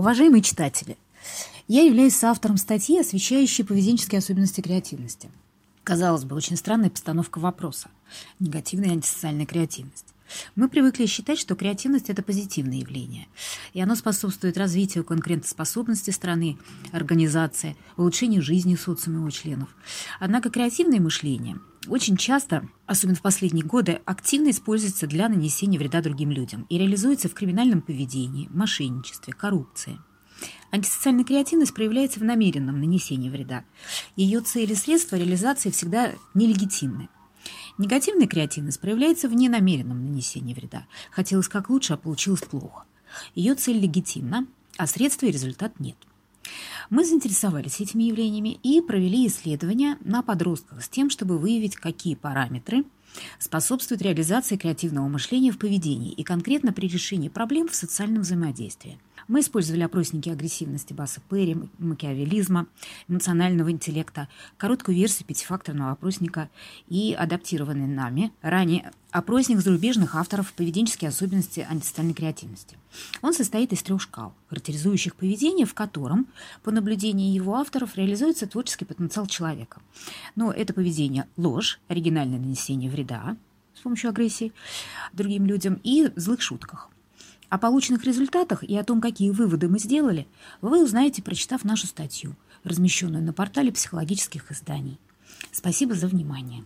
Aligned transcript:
Уважаемые 0.00 0.40
читатели, 0.40 0.96
я 1.68 1.82
являюсь 1.82 2.24
автором 2.24 2.56
статьи, 2.56 2.98
освещающей 2.98 3.66
поведенческие 3.66 4.20
особенности 4.20 4.62
креативности. 4.62 5.30
Казалось 5.84 6.24
бы, 6.24 6.36
очень 6.36 6.56
странная 6.56 6.88
постановка 6.88 7.38
вопроса. 7.38 7.90
Негативная 8.38 8.88
и 8.88 8.92
антисоциальная 8.92 9.44
креативность. 9.44 10.06
Мы 10.54 10.68
привыкли 10.68 11.06
считать, 11.06 11.38
что 11.38 11.54
креативность– 11.54 12.08
это 12.10 12.22
позитивное 12.22 12.78
явление, 12.78 13.28
и 13.72 13.80
оно 13.80 13.94
способствует 13.94 14.58
развитию 14.58 15.04
конкурентоспособности 15.04 16.10
страны, 16.10 16.58
организации, 16.92 17.76
улучшению 17.96 18.42
жизни 18.42 18.76
социума 18.76 19.20
его 19.20 19.30
членов. 19.30 19.68
Однако 20.18 20.50
креативное 20.50 21.00
мышление 21.00 21.58
очень 21.88 22.16
часто, 22.16 22.68
особенно 22.86 23.16
в 23.16 23.22
последние 23.22 23.64
годы, 23.64 24.00
активно 24.04 24.50
используется 24.50 25.06
для 25.06 25.28
нанесения 25.28 25.78
вреда 25.78 26.02
другим 26.02 26.30
людям 26.30 26.66
и 26.68 26.78
реализуется 26.78 27.28
в 27.28 27.34
криминальном 27.34 27.80
поведении, 27.80 28.48
мошенничестве, 28.52 29.32
коррупции. 29.32 29.98
Антисоциальная 30.70 31.24
креативность 31.24 31.74
проявляется 31.74 32.20
в 32.20 32.24
намеренном 32.24 32.80
нанесении 32.80 33.30
вреда. 33.30 33.64
Ее 34.16 34.40
цели 34.40 34.72
и 34.72 34.76
средства 34.76 35.16
реализации 35.16 35.70
всегда 35.70 36.12
нелегитимны. 36.34 37.08
Негативная 37.80 38.26
креативность 38.26 38.78
проявляется 38.78 39.26
в 39.26 39.32
ненамеренном 39.32 40.04
нанесении 40.04 40.52
вреда. 40.52 40.86
Хотелось 41.10 41.48
как 41.48 41.70
лучше, 41.70 41.94
а 41.94 41.96
получилось 41.96 42.42
плохо. 42.42 42.84
Ее 43.34 43.54
цель 43.54 43.78
легитимна, 43.78 44.46
а 44.76 44.86
средства 44.86 45.24
и 45.24 45.30
результат 45.30 45.80
нет. 45.80 45.96
Мы 46.90 47.06
заинтересовались 47.06 47.80
этими 47.80 48.02
явлениями 48.02 48.60
и 48.62 48.82
провели 48.82 49.26
исследования 49.26 49.96
на 50.04 50.22
подростках 50.22 50.84
с 50.84 50.90
тем, 50.90 51.08
чтобы 51.08 51.38
выявить, 51.38 51.76
какие 51.76 52.16
параметры 52.16 52.84
способствуют 53.38 54.02
реализации 54.02 54.58
креативного 54.58 55.08
мышления 55.08 55.50
в 55.50 55.58
поведении 55.58 56.12
и 56.12 56.22
конкретно 56.22 56.74
при 56.74 56.86
решении 56.86 57.30
проблем 57.30 57.66
в 57.66 57.74
социальном 57.74 58.20
взаимодействии. 58.20 58.98
Мы 59.30 59.42
использовали 59.42 59.82
опросники 59.82 60.28
агрессивности 60.28 60.92
Баса 60.92 61.20
Перри, 61.30 61.56
макиавелизма, 61.78 62.66
эмоционального 63.06 63.70
интеллекта, 63.70 64.26
короткую 64.56 64.96
версию 64.96 65.28
пятифакторного 65.28 65.92
опросника 65.92 66.50
и 66.88 67.14
адаптированный 67.16 67.86
нами 67.86 68.32
ранее 68.42 68.90
опросник 69.12 69.60
зарубежных 69.60 70.16
авторов 70.16 70.52
поведенческие 70.52 71.10
особенности 71.10 71.60
антисоциальной 71.60 72.12
креативности. 72.12 72.76
Он 73.22 73.32
состоит 73.32 73.72
из 73.72 73.84
трех 73.84 74.02
шкал, 74.02 74.34
характеризующих 74.48 75.14
поведение, 75.14 75.64
в 75.64 75.74
котором, 75.74 76.26
по 76.64 76.72
наблюдению 76.72 77.32
его 77.32 77.54
авторов, 77.54 77.94
реализуется 77.94 78.48
творческий 78.48 78.84
потенциал 78.84 79.28
человека. 79.28 79.80
Но 80.34 80.50
это 80.50 80.74
поведение– 80.74 81.28
ложь, 81.36 81.78
оригинальное 81.86 82.40
нанесение 82.40 82.90
вреда 82.90 83.36
с 83.76 83.82
помощью 83.82 84.10
агрессии 84.10 84.52
другим 85.12 85.46
людям 85.46 85.78
и 85.84 86.10
злых 86.16 86.42
шутках– 86.42 86.90
о 87.50 87.58
полученных 87.58 88.04
результатах 88.04 88.62
и 88.62 88.76
о 88.76 88.84
том, 88.84 89.00
какие 89.00 89.30
выводы 89.30 89.68
мы 89.68 89.78
сделали, 89.78 90.26
вы 90.62 90.82
узнаете, 90.82 91.20
прочитав 91.20 91.64
нашу 91.64 91.86
статью, 91.86 92.36
размещенную 92.64 93.22
на 93.22 93.32
портале 93.32 93.72
психологических 93.72 94.50
изданий. 94.52 94.98
Спасибо 95.52 95.94
за 95.94 96.06
внимание. 96.06 96.64